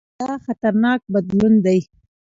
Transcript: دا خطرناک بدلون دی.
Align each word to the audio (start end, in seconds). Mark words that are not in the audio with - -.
دا 0.21 0.31
خطرناک 0.45 1.01
بدلون 1.13 1.53
دی. 1.65 1.79